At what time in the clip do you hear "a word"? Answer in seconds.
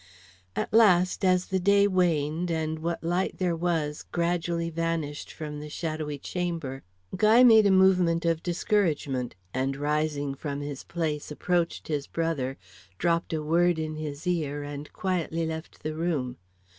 13.31-13.77